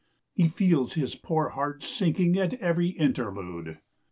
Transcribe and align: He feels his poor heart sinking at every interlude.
He 0.33 0.47
feels 0.47 0.93
his 0.93 1.13
poor 1.13 1.49
heart 1.49 1.83
sinking 1.83 2.35
at 2.35 2.55
every 2.55 2.87
interlude. 2.89 3.77